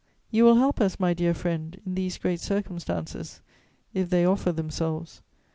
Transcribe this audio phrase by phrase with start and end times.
[0.31, 3.39] "You will help us, my dear friend, in these great circumstances,
[3.93, 5.21] if they offer themselves.